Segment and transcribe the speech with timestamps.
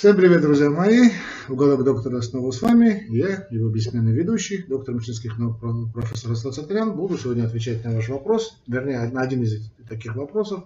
[0.00, 1.10] Всем привет, друзья мои!
[1.46, 3.04] Уголок доктора снова с вами.
[3.10, 5.58] Я, его бессменный ведущий, доктор медицинских наук
[5.92, 6.96] профессор Астацатрян.
[6.96, 10.64] Буду сегодня отвечать на ваш вопрос, вернее, на один из таких вопросов,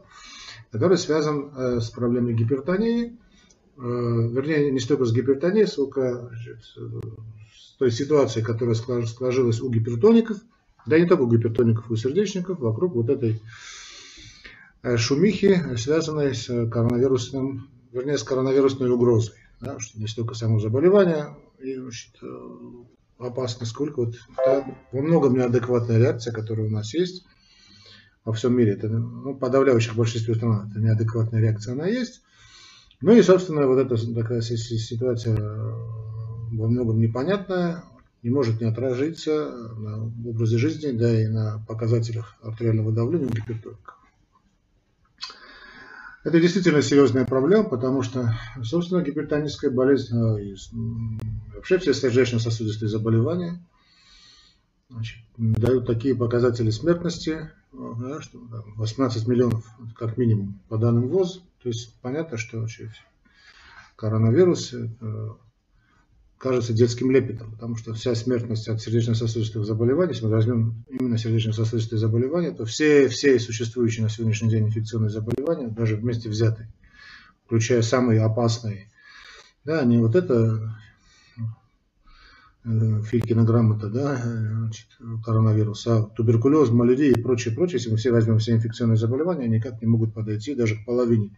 [0.70, 3.18] который связан э, с проблемой гипертонии.
[3.76, 6.30] Э, вернее, не столько с гипертонией, сколько
[7.53, 10.37] с той ситуацией, которая сложилась у гипертоников,
[10.87, 13.42] да не только у гипертоников, у сердечников, вокруг вот этой
[14.85, 19.37] э, шумихи, связанной с коронавирусным вернее, с коронавирусной угрозой.
[19.60, 22.48] Да, что не столько само заболевание и значит, э,
[23.18, 27.24] опасно, сколько вот та, во многом неадекватная реакция, которая у нас есть
[28.24, 28.73] во всем мире.
[28.73, 32.23] Это ну, подавляющих большинстве стран это неадекватная реакция, она есть.
[33.01, 35.73] Ну и, собственно, вот эта такая ситуация э,
[36.52, 37.84] во многом непонятная,
[38.23, 44.03] не может не отражиться на образе жизни, да и на показателях артериального давления у гипертоников.
[46.24, 50.56] Это действительно серьезная проблема, потому что, собственно, гипертоническая болезнь, э,
[51.55, 53.62] вообще все сердечно-сосудистые заболевания
[54.88, 58.38] значит, дают такие показатели смертности, э, да, что
[58.76, 61.43] 18 миллионов как минимум по данным ВОЗ.
[61.63, 62.91] То есть понятно, что вообще
[63.96, 64.75] коронавирус
[66.39, 71.99] кажется детским лепетом, потому что вся смертность от сердечно-сосудистых заболеваний, если мы возьмем именно сердечно-сосудистые
[71.99, 76.69] заболевания, то все, все существующие на сегодняшний день инфекционные заболевания, даже вместе взятые,
[77.47, 78.91] включая самые опасные,
[79.65, 80.77] да, не вот это
[82.65, 84.89] э, Филькина грамота, да, значит,
[85.25, 89.57] коронавирус, а туберкулез, малярия и прочее, прочее, если мы все возьмем все инфекционные заболевания, они
[89.57, 91.31] никак не могут подойти даже к половине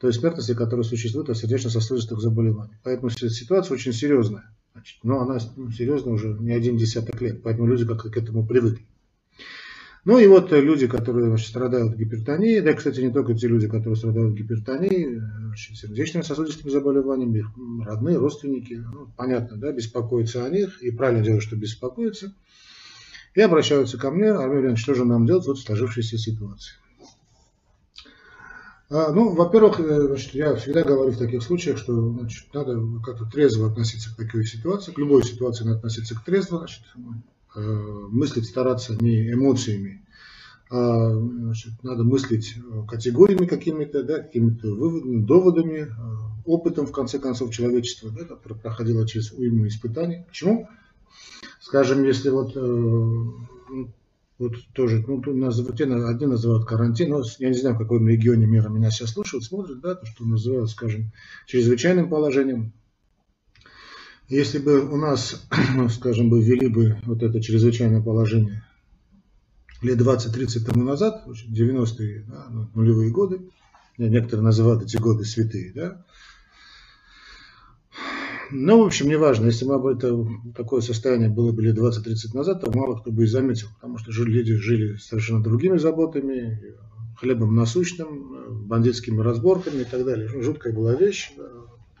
[0.00, 2.74] той смертности, которая существует от сердечно-сосудистых заболеваний.
[2.82, 4.50] Поэтому ситуация очень серьезная.
[4.72, 8.84] Значит, но она серьезна уже не один десяток лет, поэтому люди как-то к этому привыкли.
[10.04, 13.96] Ну и вот люди, которые значит, страдают гипертонией, да, кстати, не только те люди, которые
[13.96, 15.22] страдают гипертонией,
[15.56, 17.46] сердечно-сосудистыми заболеваниями, их
[17.86, 22.34] родные, родственники, ну, понятно, да, беспокоятся о них, и правильно делают, что беспокоятся,
[23.34, 26.74] и обращаются ко мне, Армей что же нам делать вот в сложившейся ситуации.
[28.90, 33.24] А, ну, во-первых, э, значит, я всегда говорю в таких случаях, что значит, надо как-то
[33.24, 36.82] трезво относиться к такой ситуации, к любой ситуации надо относиться к трезво, значит,
[37.56, 40.02] э, мыслить стараться не эмоциями,
[40.70, 42.56] а значит, надо мыслить
[42.86, 45.90] категориями какими-то, да, какими-то выводами, доводами, э,
[46.44, 50.24] опытом, в конце концов, человечества, да, которое проходило через уйму испытаний.
[50.28, 50.68] Почему?
[51.58, 52.54] Скажем, если вот
[54.38, 58.68] вот тоже, ну, нас, одни называют карантин, но я не знаю, в каком регионе мира
[58.68, 61.12] меня сейчас слушают, смотрят, да, то, что называют, скажем,
[61.46, 62.72] чрезвычайным положением.
[64.28, 65.46] Если бы у нас,
[65.76, 68.64] ну, скажем, бы ввели бы вот это чрезвычайное положение
[69.82, 73.40] лет 20-30 тому назад, 90-е, да, ну, нулевые годы,
[73.98, 76.04] некоторые называют эти годы святые, да,
[78.50, 82.70] ну, в общем, неважно, если бы это такое состояние было бы лет 20-30 назад, то
[82.70, 86.74] мало кто бы и заметил, потому что жили, люди жили совершенно другими заботами,
[87.16, 90.28] хлебом насущным, бандитскими разборками и так далее.
[90.42, 91.32] Жуткая была вещь.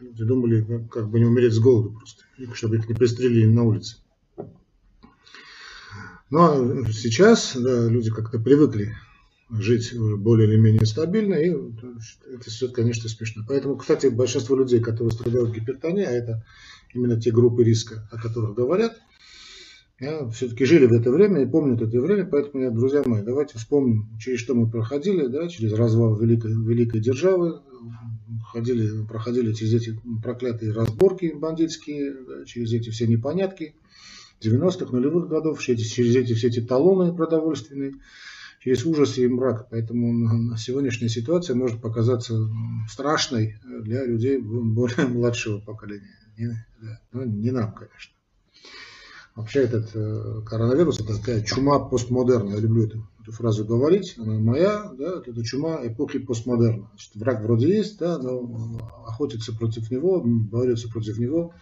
[0.00, 3.96] Люди думали, как бы не умереть с голоду просто, чтобы их не пристрелили на улице.
[6.30, 8.94] Но ну, а сейчас да, люди как-то привыкли
[9.50, 13.44] жить более или менее стабильно, и это все, конечно, смешно.
[13.46, 16.44] Поэтому, кстати, большинство людей, которые страдают гипертонией, а это
[16.92, 19.00] именно те группы риска, о которых говорят,
[20.32, 24.40] все-таки жили в это время и помнят это время, поэтому, друзья мои, давайте вспомним, через
[24.40, 27.60] что мы проходили, да, через развал великой, великой державы,
[28.50, 33.76] ходили, проходили через эти проклятые разборки бандитские, да, через эти все непонятки
[34.42, 37.94] 90-х, нулевых годов, через эти все эти талоны продовольственные,
[38.64, 39.68] через ужас и мрак.
[39.70, 42.48] Поэтому сегодняшняя ситуация может показаться
[42.88, 46.16] страшной для людей более младшего поколения.
[46.38, 48.14] Не, да, ну, не нам, конечно.
[49.36, 52.54] Вообще этот э, коронавирус это такая чума постмодерна.
[52.54, 54.14] Я люблю эту, эту фразу говорить.
[54.16, 56.88] Она моя, да, это чума эпохи постмодерна.
[56.90, 61.52] Значит, враг вроде есть, да, но охотиться против него, борются против него,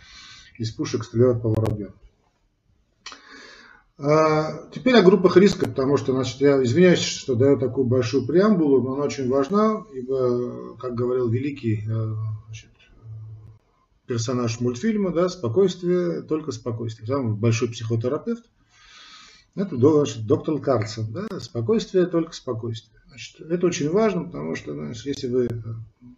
[0.58, 1.94] из пушек стреляют по воробьям.
[3.98, 8.82] А, теперь о группах риска, потому что, значит, я извиняюсь, что даю такую большую преамбулу,
[8.82, 12.14] но она очень важна, ибо, как говорил великий э,
[12.46, 12.70] значит,
[14.06, 17.06] персонаж мультфильма, да, спокойствие, только спокойствие.
[17.06, 18.44] Самый большой психотерапевт,
[19.54, 23.01] это значит, доктор Карцен, да, спокойствие, только спокойствие.
[23.12, 25.46] Значит, это очень важно, потому что значит, если вы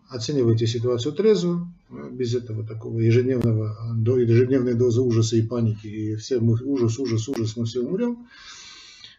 [0.09, 1.69] оцениваете ситуацию трезво,
[2.13, 7.29] без этого такого ежедневного, до, ежедневной дозы ужаса и паники, и все мы ужас, ужас,
[7.29, 8.29] ужас, мы все умрем,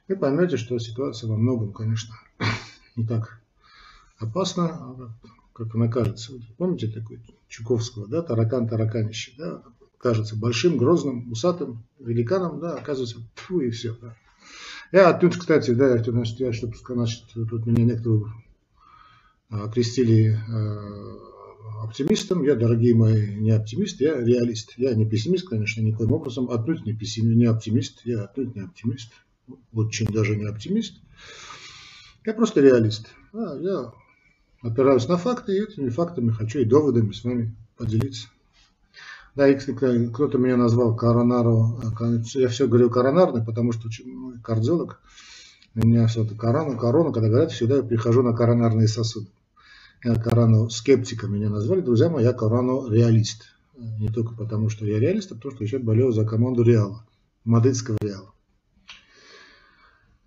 [0.08, 2.16] вы поймете, что ситуация во многом, конечно,
[2.96, 3.42] не так
[4.20, 5.14] опасна,
[5.52, 6.32] как она кажется.
[6.58, 7.20] Помните такой
[7.50, 9.64] Чуковского, да, таракан тараканище, да,
[9.98, 14.16] кажется большим, грозным, усатым великаном, да, оказывается, фу, и все, да.
[14.92, 18.26] Я отнюдь, кстати, да, значит, я, чтобы, значит, тут меня некоторые
[19.50, 22.44] окрестили э, оптимистом.
[22.44, 24.74] Я, дорогие мои, не оптимист, я реалист.
[24.78, 26.50] Я не пессимист, конечно, никоим образом.
[26.50, 28.02] Отнюдь не пессимист, не оптимист.
[28.06, 29.12] Я отнюдь не оптимист.
[29.74, 30.96] Очень даже не оптимист.
[32.26, 33.08] Я просто реалист.
[33.34, 33.94] А, я
[34.62, 38.28] опираюсь на факты, и этими фактами хочу и доводами с вами поделиться.
[39.36, 41.76] Да, и кто-то меня назвал коронаро,
[42.36, 43.90] я все говорю коронарный, потому что
[44.42, 45.02] кардиолог,
[45.76, 49.28] у меня это корона, корона, когда говорят, всегда я прихожу на коронарные сосуды.
[50.06, 53.48] Я корану скептика меня назвали, друзья мои, я корану реалист.
[53.76, 57.06] Не только потому, что я реалист, а потому что еще болел за команду Реала,
[57.44, 58.34] мадридского Реала.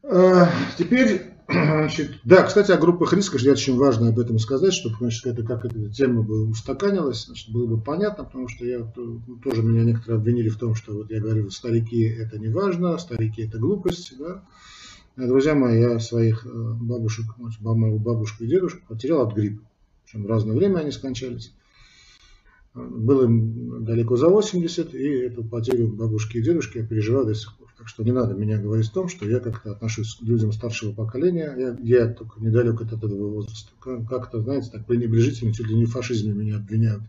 [0.02, 4.96] А, теперь Значит, да, кстати, о группах риска же очень важно об этом сказать, чтобы
[4.98, 9.22] значит, это, как эта тема бы устаканилась, значит, было бы понятно, потому что я, ну,
[9.42, 13.44] тоже меня некоторые обвинили в том, что вот я говорю, старики это не важно, старики
[13.44, 14.12] это глупость.
[14.18, 14.44] Да?
[15.16, 19.62] А, друзья мои, я своих э, бабушек, значит, моего бабушку и дедушку потерял от гриппа.
[20.04, 21.54] Причем в разное время они скончались.
[22.74, 27.56] Было им далеко за 80, и эту потерю бабушки и дедушки я переживаю до сих
[27.56, 27.67] пор.
[27.78, 30.92] Так что не надо меня говорить о том, что я как-то отношусь к людям старшего
[30.92, 31.54] поколения.
[31.56, 33.70] Я, я только недалек от этого возраста.
[33.80, 37.04] Как-то, знаете, так пренебрежительно, чуть ли не в фашизме меня обвиняют.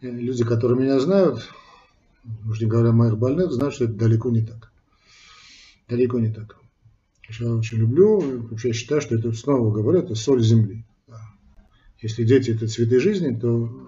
[0.00, 1.48] И люди, которые меня знают,
[2.48, 4.70] уж не говоря о моих больных, знают, что это далеко не так.
[5.88, 6.56] Далеко не так.
[7.40, 10.84] Я очень люблю, вообще считаю, что это, снова говорю, это соль земли.
[12.00, 13.87] Если дети это цветы жизни, то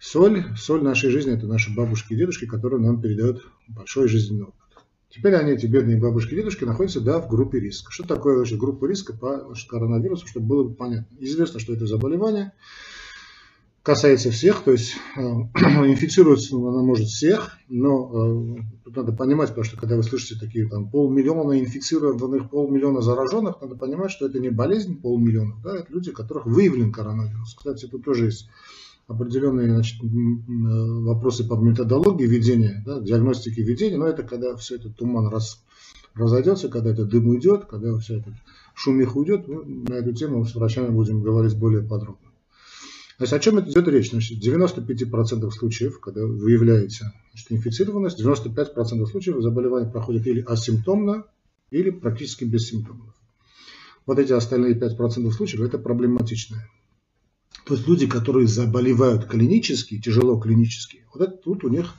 [0.00, 4.54] Соль, соль нашей жизни– это наши бабушки и дедушки, которые нам передают большой жизненный опыт.
[5.10, 7.92] Теперь они, эти бедные бабушки и дедушки, находятся да, в группе риска.
[7.92, 11.14] Что такое вообще группа риска по значит, коронавирусу, чтобы было бы понятно?
[11.18, 12.52] Известно, что это заболевание
[13.82, 19.64] касается всех, то есть э, инфицироваться она может всех, но э, тут надо понимать, потому
[19.64, 24.50] что когда вы слышите такие там полмиллиона инфицированных, полмиллиона зараженных, надо понимать, что это не
[24.50, 27.54] болезнь полмиллиона, да, это люди, у которых выявлен коронавирус.
[27.54, 28.48] Кстати, тут тоже есть
[29.10, 35.26] определенные значит, вопросы по методологии ведения, да, диагностики ведения, но это когда все этот туман
[35.28, 35.64] раз,
[36.14, 38.34] разойдется, когда этот дым уйдет, когда все этот
[38.74, 42.28] шумих уйдет, ну, на эту тему с врачами будем говорить более подробно.
[43.18, 44.10] Значит, о чем идет речь?
[44.10, 51.24] Значит, 95% случаев, когда выявляется значит, инфицированность, 95% случаев заболевание проходит или асимптомно,
[51.70, 53.12] или практически бессимптомно.
[54.06, 56.68] Вот эти остальные 5% случаев это проблематичное.
[57.70, 61.94] То есть люди, которые заболевают клинически, тяжело клинически, вот это, тут у них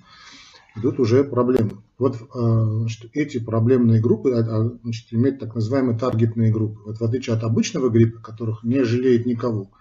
[0.76, 1.78] идут уже проблемы.
[1.98, 6.82] Вот а, значит, эти проблемные группы а, а, значит, имеют так называемые таргетные группы.
[6.88, 9.72] Вот в отличие от обычного гриппа, которых не жалеет никого,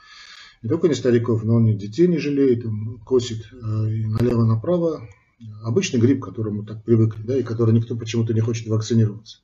[0.62, 2.64] не только не стариков, но и детей не жалеет,
[3.04, 5.08] косит и налево-направо.
[5.64, 9.38] Обычный грипп, к которому так привыкли, да, и который никто почему-то не хочет вакцинироваться.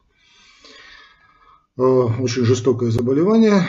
[1.77, 3.65] Очень жестокое заболевание.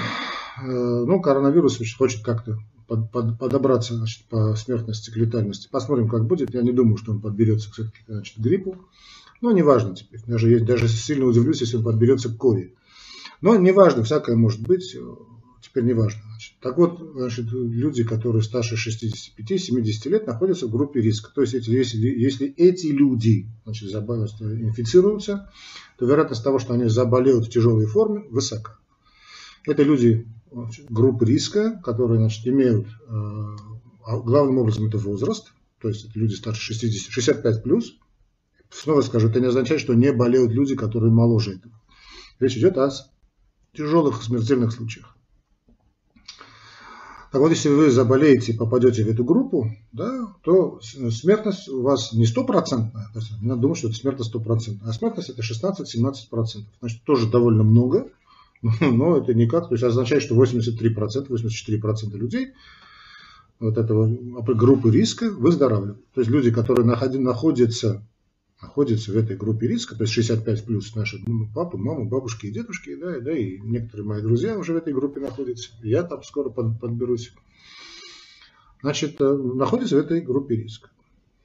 [0.62, 5.68] Э, ну, коронавирус хочет как-то под, под, подобраться значит, по смертности, к летальности.
[5.72, 6.54] Посмотрим, как будет.
[6.54, 8.78] Я не думаю, что он подберется все-таки значит, к гриппу.
[9.42, 10.22] Но неважно теперь.
[10.26, 12.74] Даже, даже сильно удивлюсь, если он подберется к кове.
[13.42, 14.96] Но неважно, всякое может быть.
[15.62, 16.22] Теперь неважно.
[16.30, 16.54] Значит.
[16.62, 21.30] Так вот, значит, люди, которые старше 65-70 лет, находятся в группе риска.
[21.34, 25.52] То есть, если, если эти люди значит, инфицируются,
[26.00, 28.78] то вероятность того, что они заболеют в тяжелой форме, высока.
[29.66, 30.26] Это люди
[30.90, 33.12] группы риска, которые значит, имеют, э,
[34.06, 37.98] а главным образом это возраст, то есть это люди старше 60, 65 плюс.
[38.70, 41.74] Снова скажу, это не означает, что не болеют люди, которые моложе этого.
[42.40, 42.90] Речь идет о
[43.74, 45.16] тяжелых смертельных случаях.
[47.32, 52.14] Так вот, если вы заболеете и попадете в эту группу, да, то смертность у вас
[52.14, 53.10] не стопроцентная,
[53.42, 56.64] не надо думать, что это смертность стопроцентная, а смертность это 16-17%.
[56.80, 58.08] Значит, тоже довольно много,
[58.82, 62.54] но это никак, то есть означает, что 83%, 84% людей
[63.60, 64.08] вот этого
[64.54, 66.06] группы риска выздоравливают.
[66.14, 68.06] То есть люди, которые находятся,
[68.62, 71.20] находятся в этой группе риска, то есть 65 плюс наши
[71.54, 75.20] папы, мамы, бабушки и дедушки, да, да, и некоторые мои друзья уже в этой группе
[75.20, 77.34] находятся, я там скоро подберусь,
[78.82, 80.90] значит, э, находятся в этой группе риска.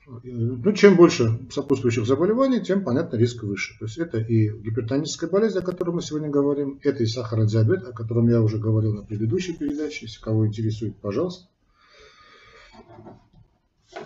[0.07, 3.79] Ну, чем больше сопутствующих заболеваний, тем, понятно, риск выше.
[3.79, 7.85] То есть это и гипертоническая болезнь, о которой мы сегодня говорим, это и сахарный диабет,
[7.85, 10.07] о котором я уже говорил на предыдущей передаче.
[10.07, 11.49] Если кого интересует, пожалуйста.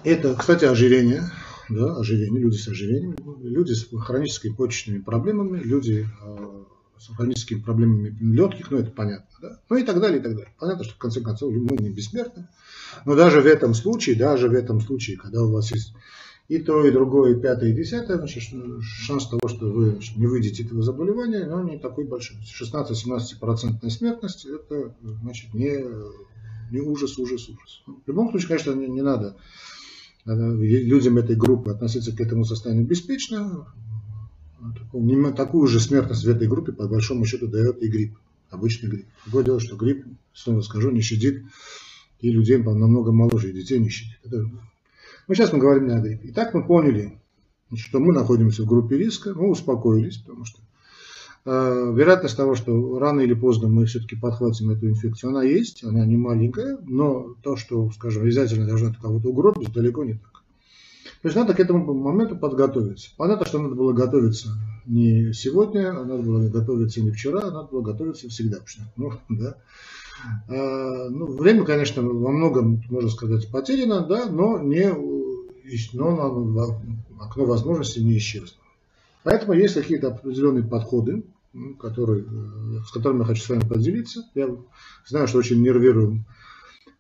[0.05, 1.23] Это, кстати, ожирение.
[1.69, 6.65] Да, ожирение, люди с ожирением, люди с хроническими почечными проблемами, люди, э,
[6.99, 9.61] с хроническими проблемами легких, ну это понятно, да?
[9.69, 10.53] ну и так далее, и так далее.
[10.59, 12.49] Понятно, что в конце концов мы не бессмертны,
[13.05, 15.95] но даже в этом случае, даже в этом случае, когда у вас есть
[16.49, 18.45] и то, и другое, и пятое, и десятое, значит,
[18.83, 22.39] шанс того, что вы не выйдете этого заболевания, но не такой большой.
[22.39, 25.85] 16-17% смертность, это значит не,
[26.71, 27.83] не ужас, ужас, ужас.
[27.87, 29.37] В любом случае, конечно, не, не надо
[30.35, 33.67] людям этой группы относиться к этому состоянию беспечно.
[35.37, 38.19] Такую же смертность в этой группе, по большому счету, дает и грипп,
[38.51, 39.07] обычный грипп.
[39.25, 41.45] Другое дело, что грипп, снова скажу, не щадит
[42.21, 44.19] и людей намного моложе, и детей не щадит.
[44.25, 44.51] Это
[45.29, 46.29] но сейчас мы говорим не о гриппе.
[46.31, 47.21] Итак, мы поняли,
[47.75, 50.61] что мы находимся в группе риска, мы успокоились, потому что
[51.45, 56.07] э, вероятность того, что рано или поздно мы все-таки подхватим эту инфекцию, она есть, она
[56.07, 60.36] не маленькая, но то, что, скажем, обязательно должна кого-то угробить, далеко не так.
[61.23, 63.11] То есть надо к этому моменту подготовиться.
[63.17, 64.49] Понятно, что надо было готовиться
[64.87, 68.59] не сегодня, а надо было готовиться не вчера, а надо было готовиться всегда.
[68.97, 69.57] Ну, да.
[70.49, 74.93] А, ну, время, конечно, во многом, можно сказать, потеряно, да, но, не,
[75.93, 76.67] но
[77.21, 78.57] окно возможностей не исчезло.
[79.23, 81.25] Поэтому есть какие-то определенные подходы,
[81.81, 84.25] которые, э, с которыми я хочу с вами поделиться.
[84.35, 84.55] Я
[85.07, 86.25] знаю, что очень нервируем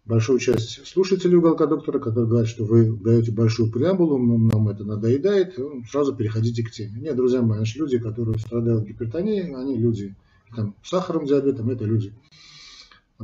[0.06, 5.58] большую часть слушателей уголка доктора, которые говорят, что вы даете большую преамбулу, нам это надоедает,
[5.58, 7.00] ну, сразу переходите к теме.
[7.00, 10.14] Нет, друзья мои, значит, люди, которые страдают гипертонией, они люди
[10.54, 12.14] там, сахаром, диабетом, это люди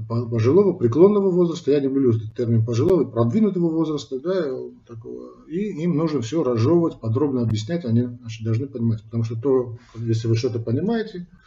[0.09, 4.51] пожилого, преклонного возраста, я не люблю термин пожилого, продвинутого возраста, да,
[4.87, 9.77] такого, и им нужно все разжевывать, подробно объяснять, они значит, должны понимать, потому что то,
[9.97, 11.42] если вы что-то понимаете, э,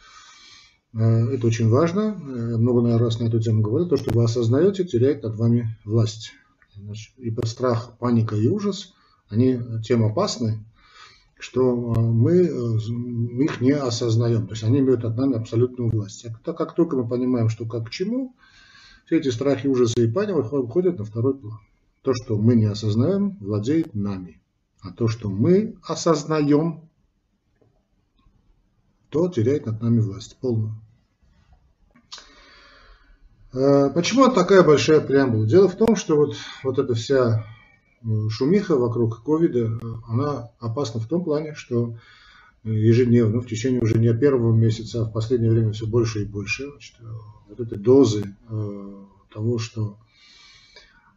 [0.96, 2.16] это очень важно,
[2.50, 5.76] я много наверное, раз на эту тему говорил, то, что вы осознаете, теряет над вами
[5.84, 6.32] власть.
[7.16, 8.94] Ибо страх, паника и ужас,
[9.28, 10.64] они тем опасны,
[11.38, 14.46] что э, мы э, их не осознаем.
[14.46, 16.24] То есть они имеют над нами абсолютную власть.
[16.24, 18.34] А так как только мы понимаем, что как к чему,
[19.04, 21.58] все эти страхи, ужасы и паника выходят на второй план.
[22.02, 24.40] То, что мы не осознаем, владеет нами.
[24.80, 26.88] А то, что мы осознаем,
[29.10, 30.74] то теряет над нами власть полную.
[33.56, 35.46] Э, почему такая большая преамбула?
[35.46, 37.46] Дело в том, что вот, вот эта вся
[38.28, 41.96] шумиха вокруг ковида, она опасна в том плане, что
[42.62, 46.70] ежедневно, в течение уже не первого месяца, а в последнее время все больше и больше,
[46.70, 46.96] значит,
[47.48, 48.94] вот этой дозы э,
[49.32, 49.96] того, что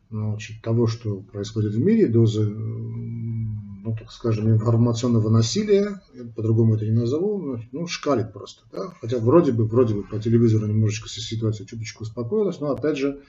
[0.09, 2.45] значит, того, что происходит в мире, дозы,
[3.89, 6.01] ну, так скажем, информационного насилия,
[6.35, 8.63] по-другому это не назову, ну, шкалит просто.
[8.71, 8.93] Да?
[9.01, 13.21] Хотя вроде бы, вроде бы по телевизору немножечко ситуация чуточку успокоилась, но опять же,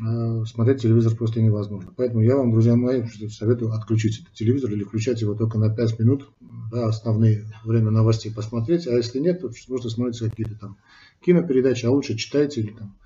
[0.00, 1.92] Э, смотреть телевизор просто невозможно.
[1.96, 5.98] Поэтому я вам, друзья мои, советую отключить этот телевизор или включать его только на 5
[5.98, 6.30] минут,
[6.70, 10.78] да, основные время новостей посмотреть, а если нет, то можно смотреть какие-то там
[11.20, 12.96] кинопередачи, а лучше читайте или там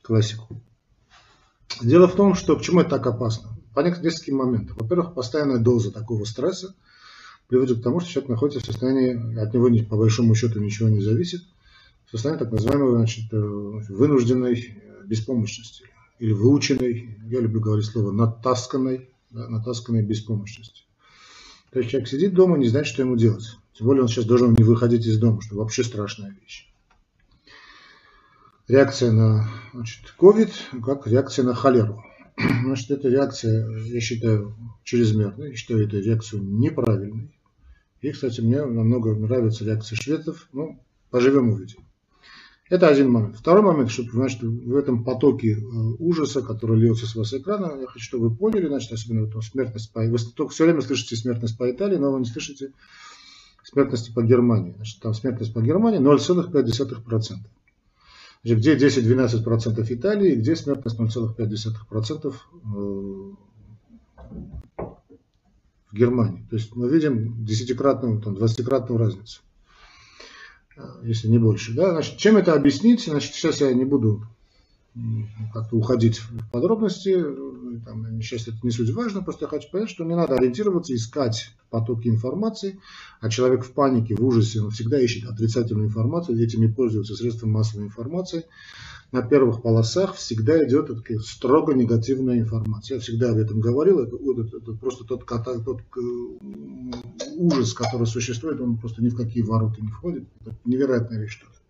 [0.00, 0.62] классику.
[1.82, 3.51] Дело в том, что почему это так опасно?
[3.74, 4.76] По нескольким моментам.
[4.78, 6.74] Во-первых, постоянная доза такого стресса
[7.48, 11.00] приводит к тому, что человек находится в состоянии, от него по большому счету ничего не
[11.00, 11.42] зависит,
[12.06, 15.84] в состоянии так называемой значит, э, вынужденной беспомощности
[16.18, 20.84] или выученной, я люблю говорить слово натасканной, да, натасканной беспомощности.
[21.70, 23.56] То есть человек сидит дома, не знает, что ему делать.
[23.72, 26.70] Тем более он сейчас должен не выходить из дома, что вообще страшная вещь.
[28.68, 32.04] Реакция на значит, COVID, как реакция на холеру.
[32.64, 37.30] Значит, эта реакция, я считаю, чрезмерной, я считаю эту реакцию неправильной.
[38.00, 40.48] И, кстати, мне намного нравится реакция шведов.
[40.52, 41.80] Ну, поживем увидим.
[42.68, 43.36] Это один момент.
[43.36, 45.58] Второй момент, чтобы значит, в этом потоке э,
[45.98, 49.92] ужаса, который льется с вас экрана, я хочу, чтобы вы поняли, значит, особенно вот смертность
[49.92, 50.00] по...
[50.00, 52.72] Вы только все время слышите смертность по Италии, но вы не слышите
[53.62, 54.72] смертности по Германии.
[54.76, 57.36] Значит, там смертность по Германии 0,5%.
[58.44, 62.36] Где 10-12% Италии, где смертность 0,5% э,
[65.90, 66.46] в Германии.
[66.50, 69.42] То есть мы видим десятикратную, там, двадцатикратную разницу
[71.02, 71.74] если не больше.
[71.74, 71.90] Да?
[71.90, 73.04] Значит, чем это объяснить?
[73.04, 74.26] Значит, сейчас я не буду
[75.52, 77.14] как-то уходить в подробности,
[77.84, 81.50] там, сейчас это не суть важно, просто я хочу понять, что не надо ориентироваться, искать
[81.70, 82.78] потоки информации,
[83.20, 87.86] а человек в панике, в ужасе, он всегда ищет отрицательную информацию, этими пользуются средства массовой
[87.86, 88.44] информации.
[89.10, 92.94] На первых полосах всегда идет такая строго негативная информация.
[92.94, 96.00] Я всегда об этом говорил, это, это, это просто тот, тот э,
[97.36, 100.24] ужас, который существует, он просто ни в какие ворота не входит.
[100.40, 101.61] Это невероятная вещь что-то.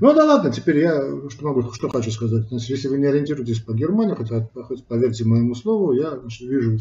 [0.00, 2.48] Ну да ладно, теперь я что могу, что хочу сказать.
[2.48, 6.78] Значит, если вы не ориентируетесь по Германии, хотя хоть поверьте моему слову, я значит, вижу,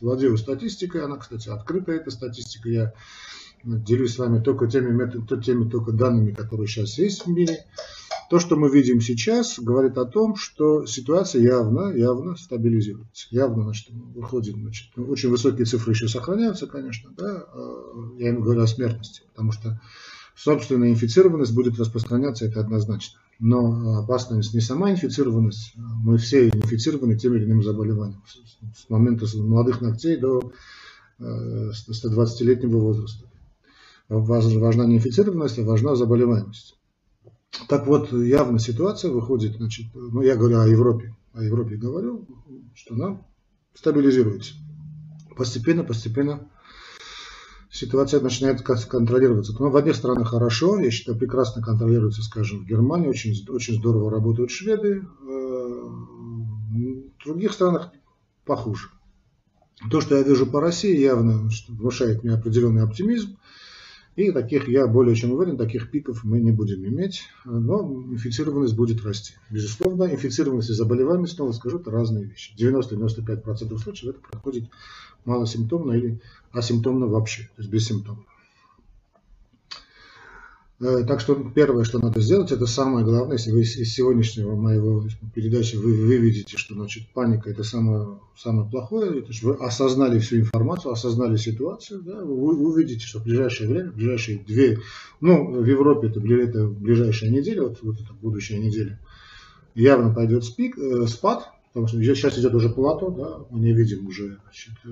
[0.00, 2.92] владею статистикой, она, кстати, открытая, эта статистика, я
[3.64, 7.64] делюсь с вами только теми, метод, теми только данными, которые сейчас есть в мире.
[8.30, 13.26] То, что мы видим сейчас, говорит о том, что ситуация явно, явно стабилизируется.
[13.30, 18.60] Явно, значит, выходит, значит, очень высокие цифры еще сохраняются, конечно, да, а, я имею говорю
[18.60, 19.80] о смертности, потому что
[20.38, 23.18] собственная инфицированность будет распространяться, это однозначно.
[23.40, 28.22] Но опасность не сама инфицированность, мы все инфицированы тем или иным заболеванием.
[28.76, 30.52] С момента молодых ногтей до
[31.20, 33.26] 120-летнего э, возраста.
[34.08, 36.78] Важна не инфицированность, а важна заболеваемость.
[37.68, 42.26] Так вот, явно ситуация выходит, значит, ну я говорю о Европе, о Европе говорю,
[42.74, 43.20] что она
[43.74, 44.54] стабилизируется.
[45.36, 46.48] Постепенно, постепенно
[47.78, 49.54] ситуация начинает контролироваться.
[49.58, 54.10] Но в одних странах хорошо, я считаю, прекрасно контролируется, скажем, в Германии, очень, очень здорово
[54.10, 55.28] работают шведы, э,
[57.18, 57.92] в других странах
[58.44, 58.88] похуже.
[59.90, 63.38] То, что я вижу по России, явно внушает мне определенный оптимизм.
[64.18, 69.04] И таких, я более чем уверен, таких пиков мы не будем иметь, но инфицированность будет
[69.04, 69.34] расти.
[69.48, 72.52] Безусловно, инфицированность и заболеваемость, снова скажу, это разные вещи.
[72.58, 74.64] 90-95% случаев это проходит
[75.24, 76.20] малосимптомно или
[76.50, 78.22] асимптомно вообще, то есть бессимптомно.
[78.22, 78.37] Э,
[80.80, 85.04] так что первое, что надо сделать, это самое главное, если вы из сегодняшнего моего
[85.34, 90.20] передачи вы, вы видите, что значит, паника это самое, самое плохое, то есть вы осознали
[90.20, 94.78] всю информацию, осознали ситуацию, да, вы увидите, что в ближайшее время, в ближайшие две,
[95.20, 99.00] ну, в Европе это, это ближайшая неделя, вот, вот это будущая неделя,
[99.74, 104.06] явно пойдет спик, э, спад, потому что сейчас идет уже плато, да, мы не видим
[104.06, 104.90] уже значит, э,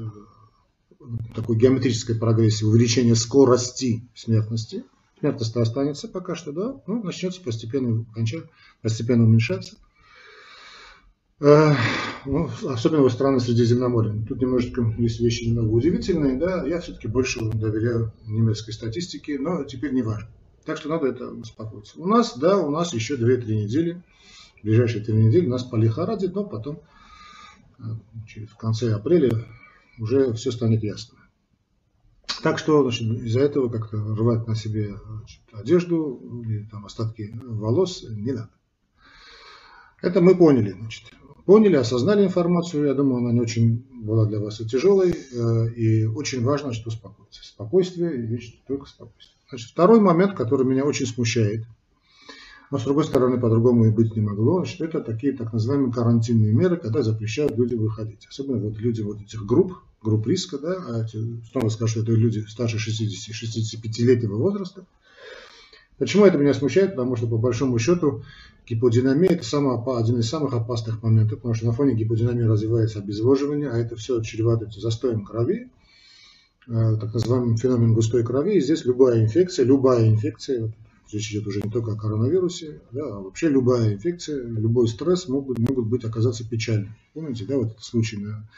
[1.33, 4.83] такой геометрической прогрессии, увеличение скорости смертности,
[5.27, 8.07] Смертность останется пока что, да, но начнется постепенно,
[8.81, 9.77] постепенно уменьшаться.
[11.41, 11.73] Э,
[12.25, 14.25] ну, особенно в странах Средиземноморья.
[14.29, 19.95] Тут немножечко есть вещи немного удивительные, да, я все-таки больше доверяю немецкой статистике, но теперь
[19.95, 20.29] не важно.
[20.65, 22.01] Так что надо это успокоиться.
[22.01, 24.05] У нас, да, у нас еще 2-3 недели,
[24.63, 26.81] ближайшие 3 недели нас полихорадит, но потом
[27.81, 27.83] э,
[28.29, 29.45] через в конце апреля
[29.99, 31.19] уже все станет ясно.
[32.43, 38.33] Так что из-за этого как-то рвать на себе значит, одежду или там, остатки волос не
[38.33, 38.51] надо.
[40.03, 40.73] Это мы поняли.
[40.73, 41.13] Значит.
[41.47, 42.87] Поняли, осознали информацию.
[42.87, 45.13] Я думаю, она не очень была для вас и тяжелой.
[45.13, 47.45] Э, и очень важно, что успокоиться.
[47.45, 49.37] Спокойствие и вещь только спокойствие.
[49.49, 51.65] Значит, второй момент, который меня очень смущает,
[52.71, 56.53] но с другой стороны по-другому и быть не могло, что это такие так называемые карантинные
[56.53, 58.27] меры, когда запрещают людям выходить.
[58.29, 61.07] Особенно вот люди вот этих групп, групп риска, да, а
[61.51, 64.85] снова скажу, что это люди старше 60-65-летнего возраста.
[65.99, 66.91] Почему это меня смущает?
[66.91, 68.23] Потому что по большому счету
[68.69, 73.71] гиподинамия это самый, один из самых опасных моментов, потому что на фоне гиподинамии развивается обезвоживание,
[73.71, 75.71] а это все чревато застоем крови,
[76.69, 78.57] э, так называемый феномен густой крови.
[78.57, 80.73] И здесь любая инфекция, любая инфекция,
[81.13, 85.59] речь идет уже не только о коронавирусе, да, а вообще любая инфекция, любой стресс могут,
[85.59, 86.97] могут быть оказаться печальными.
[87.15, 88.49] Помните, да, вот этот случай на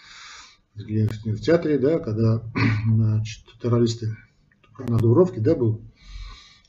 [0.74, 2.42] в театре, да, когда
[2.87, 4.16] значит, террористы
[4.78, 5.80] на Дубровке, да, был,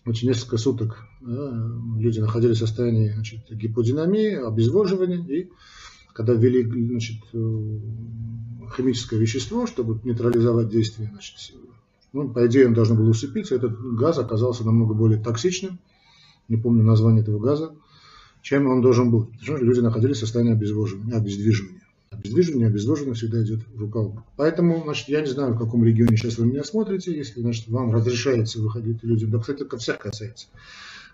[0.03, 5.49] значит, несколько суток да, люди находились в состоянии значит, гиподинамии, обезвоживания, и
[6.13, 7.79] когда ввели значит, э,
[8.75, 11.53] химическое вещество, чтобы нейтрализовать действие, значит,
[12.13, 15.79] ну, по идее он должен был усыпиться, этот газ оказался намного более токсичным,
[16.47, 17.73] не помню название этого газа,
[18.41, 19.29] чем он должен был.
[19.47, 21.83] Люди находились в состоянии обездвиживания.
[22.09, 26.37] Обездвиживание, обездвиживание всегда идет рука об Поэтому, значит, я не знаю, в каком регионе сейчас
[26.37, 30.47] вы меня смотрите, если, значит, вам разрешается выходить людям, да, кстати, это всех касается.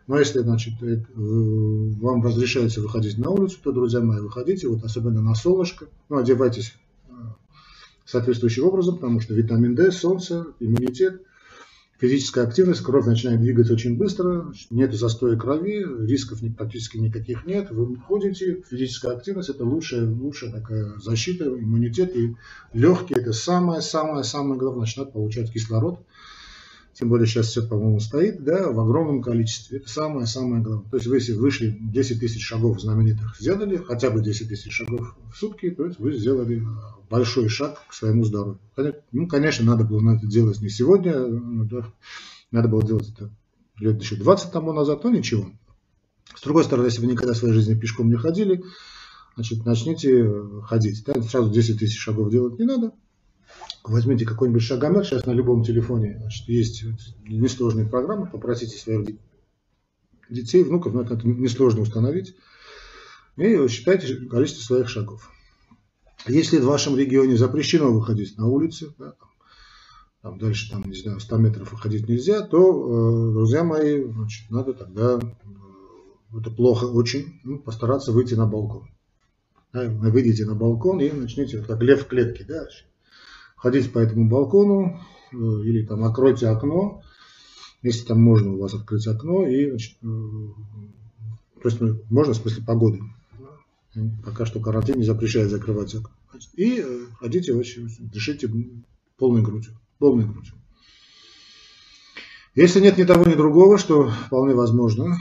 [0.07, 5.21] Но если, значит, э, вам разрешается выходить на улицу, то, друзья мои, выходите, вот особенно
[5.21, 6.75] на солнышко, ну, одевайтесь
[8.05, 11.21] соответствующим образом, потому что витамин D, солнце, иммунитет–
[11.99, 17.71] физическая активность, кровь начинает двигаться очень быстро, нет застоя крови, рисков практически никаких нет.
[17.71, 22.35] Вы ходите, физическая активность это лучшая, лучшая такая защита, иммунитет и
[22.73, 25.99] легкие это самое-самое-самое главное, начинают получать кислород.
[26.97, 29.79] Тем более сейчас все, по-моему, стоит, да, в огромном количестве.
[29.79, 30.89] Это самое-самое главное.
[30.89, 35.13] То есть вы, если вышли 10 тысяч шагов знаменитых сделали, хотя бы 10 тысяч шагов
[35.33, 36.65] в сутки, то есть вы сделали
[37.09, 38.59] большой шаг к своему здоровью.
[39.11, 41.13] Ну, конечно, надо было это делать не сегодня,
[41.65, 41.91] да,
[42.51, 43.29] надо было делать это
[43.77, 45.51] лет еще 20 тому назад, но ничего.
[46.33, 48.63] С другой стороны, если вы никогда в своей жизни пешком не ходили,
[49.35, 50.31] значит, начните
[50.63, 51.03] ходить.
[51.05, 51.21] Да?
[51.21, 52.93] Сразу 10 тысяч шагов делать не надо.
[53.87, 56.83] Возьмите какой-нибудь шагомер, сейчас на любом телефоне значит, есть
[57.23, 59.15] несложные программы, попросите своих
[60.29, 62.35] детей, внуков, но это несложно установить,
[63.37, 65.29] и считайте количество своих шагов.
[66.27, 69.13] Если в вашем регионе запрещено выходить на улицы, да,
[70.23, 75.19] там дальше, там, не знаю, 100 метров выходить нельзя, то, друзья мои, значит, надо тогда,
[76.35, 78.89] это плохо очень, ну, постараться выйти на балкон.
[79.71, 82.65] Да, вы выйдете на балкон и начнете, вот как лев в клетке, да,
[83.65, 85.01] ходить по этому балкону,
[85.31, 87.01] или там откройте окно,
[87.81, 90.55] если там можно у вас открыть окно, и, значит, то
[91.63, 92.99] есть ну, можно в смысле погоды.
[94.23, 96.11] Пока что карантин не запрещает закрывать окно.
[96.53, 96.85] И
[97.19, 98.47] ходите, очень, дышите
[99.17, 100.53] полной грудью полной грудью.
[102.53, 105.17] Если нет ни того, ни другого, что вполне возможно,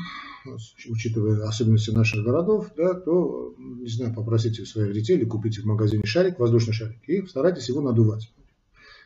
[0.88, 5.64] учитывая особенности наших городов, да, то, не знаю, попросите у своих детей или купите в
[5.64, 8.32] магазине шарик, воздушный шарик, и старайтесь его надувать.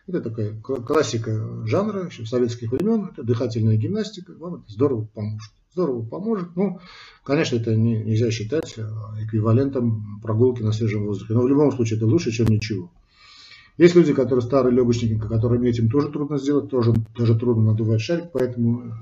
[0.06, 5.52] Это такая классика жанра еще советских времен, это дыхательная гимнастика, вам это здорово поможет.
[5.74, 6.56] Здорово поможет.
[6.56, 6.80] Ну,
[7.22, 8.74] конечно, это не, нельзя считать
[9.20, 12.90] эквивалентом прогулки на свежем воздухе, но в любом случае это лучше, чем ничего.
[13.78, 18.32] Есть люди, которые старые легочники, которым этим тоже трудно сделать, тоже даже трудно надувать шарик,
[18.32, 18.92] поэтому э,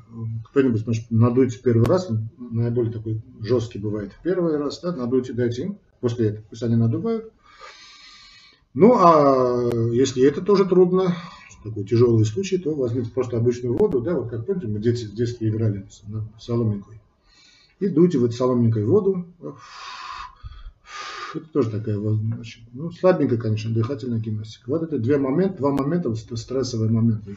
[0.51, 5.79] кто-нибудь может надуйте первый раз, наиболее такой жесткий бывает первый раз, да, надуйте, дайте им,
[6.01, 7.33] после этого пусть они надувают.
[8.75, 11.17] Ну, а если это тоже трудно,
[11.65, 15.15] такой тяжелый случай, то возьмите просто обычную воду, да, вот как помните, мы дети в
[15.15, 16.03] детстве играли с
[16.45, 17.01] соломинкой.
[17.81, 19.25] И дуйте в эту соломинкой воду,
[21.37, 24.71] это тоже такая очень, ну, слабенькая, конечно, дыхательная гимнастика.
[24.71, 27.37] Вот это две момента, два момента, стрессовые моменты.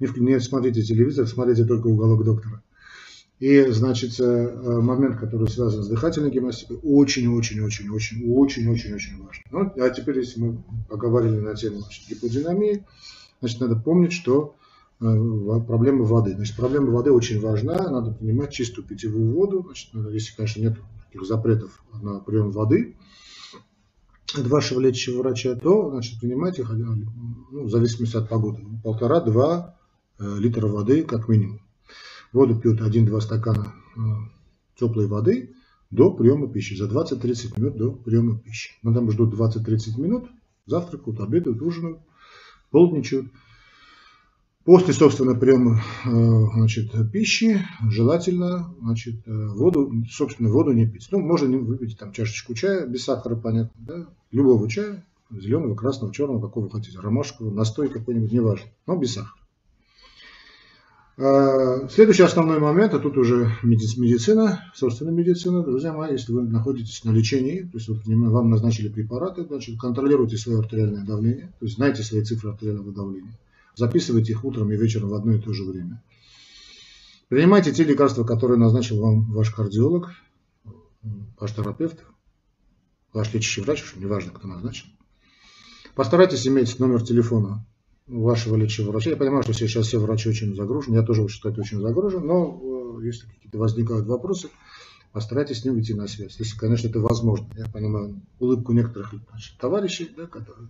[0.00, 2.62] Не, не смотрите телевизор, смотрите только уголок доктора.
[3.40, 9.42] И, значит, э, момент, который связан с дыхательной гимнастикой, очень-очень-очень-очень-очень-очень-очень важен.
[9.50, 12.84] Ну, а теперь, если мы поговорили на тему значит, гиподинамии,
[13.40, 14.56] значит, надо помнить, что
[15.00, 15.04] э,
[15.66, 16.34] проблема воды.
[16.34, 19.62] Значит, проблема воды очень важна, надо понимать чистую питьевую воду.
[19.64, 20.76] Значит, если, конечно, нет
[21.10, 22.96] таких запретов на прием воды
[24.36, 29.76] от вашего лечащего врача, то, значит, принимайте, ну, в зависимости от погоды, полтора-два
[30.18, 31.60] э, литра воды как минимум.
[32.32, 34.00] Воду пьют 1-2 стакана э,
[34.78, 35.56] теплой воды
[35.90, 38.70] до приема пищи, за 20-30 минут до приема пищи.
[38.84, 40.30] Но там ждут 20-30 минут,
[40.66, 41.98] завтракают, обедают, ужинают,
[42.70, 43.26] полдничают.
[44.64, 46.10] После, собственно, приема э,
[46.54, 51.08] значит, пищи желательно значит, э, воду, собственно, воду не пить.
[51.10, 54.06] Ну, можно выпить там чашечку чая, без сахара, понятно, да?
[54.30, 59.40] любого чая, зеленого, красного, черного, какого вы хотите, ромашкового, настой какой-нибудь, неважно, но без сахара.
[61.16, 65.62] Э, следующий основной момент, а тут уже медицина, собственная медицина.
[65.62, 70.58] Друзья мои, если вы находитесь на лечении, то есть вам назначили препараты, значит, контролируйте свое
[70.58, 73.32] артериальное давление, то есть знайте свои цифры артериального давления
[73.74, 76.02] Записывайте их утром и вечером в одно и то же время.
[77.28, 80.10] Принимайте те лекарства, которые назначил вам ваш кардиолог,
[81.38, 82.04] ваш терапевт,
[83.12, 84.86] ваш лечащий врач, неважно, кто назначил.
[85.94, 87.64] Постарайтесь иметь номер телефона
[88.06, 89.10] вашего лечащего врача.
[89.10, 93.04] Я понимаю, что сейчас все врачи очень загружены, я тоже, кстати, очень загружен, но э,
[93.06, 94.48] если какие-то возникают вопросы,
[95.12, 97.48] постарайтесь с ним выйти на связь, если, конечно, это возможно.
[97.56, 99.14] Я понимаю улыбку некоторых
[99.58, 100.68] товарищей, да, которые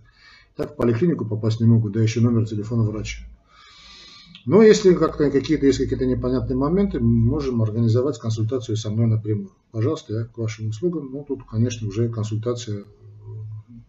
[0.61, 3.23] так в поликлинику попасть не могут, да еще номер телефона врача.
[4.45, 9.51] Но если как-то какие-то есть какие-то непонятные моменты, мы можем организовать консультацию со мной напрямую.
[9.71, 11.09] Пожалуйста, я к вашим услугам.
[11.11, 12.85] Ну, тут, конечно, уже консультация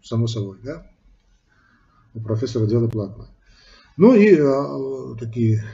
[0.02, 0.86] само собой, да?
[2.14, 3.28] У профессора дело платное.
[3.98, 5.64] Ну и а, такие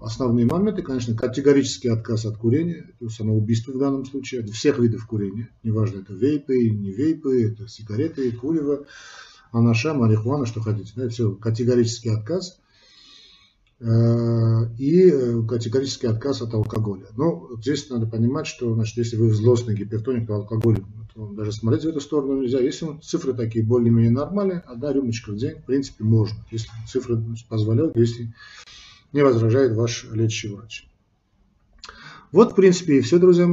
[0.00, 5.50] основные моменты, конечно, категорический отказ от курения, самоубийство в данном случае, от всех видов курения,
[5.62, 8.86] неважно, это вейпы, не вейпы, это сигареты, курево,
[9.52, 10.92] анаша, марихуана, что хотите.
[10.96, 12.60] Да, все, категорический отказ
[13.80, 13.86] э,
[14.78, 17.06] и э, категорический отказ от алкоголя.
[17.16, 20.82] Но здесь надо понимать, что значит, если вы злостный гипертоник, то алкоголь
[21.14, 22.58] то даже смотреть в эту сторону нельзя.
[22.58, 26.38] Если цифры такие более-менее нормальные, одна рюмочка в день, в принципе, можно.
[26.50, 28.34] Если цифры позволяют, если
[29.12, 30.86] не возражает ваш лечащий врач.
[32.32, 33.46] Вот, в принципе, и все, друзья.